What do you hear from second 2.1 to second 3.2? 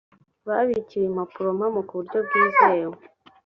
bwizewe